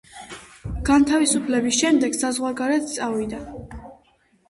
[0.89, 3.47] განთავისუფლების შემდეგ საზღვარგარეთ წავიდა.